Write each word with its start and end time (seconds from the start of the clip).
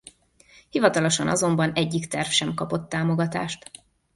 Hivatalosan 0.69 1.27
azonban 1.27 1.73
egyik 1.73 2.07
terv 2.07 2.27
sem 2.27 2.53
kapott 2.53 2.89
támogatást. 2.89 3.71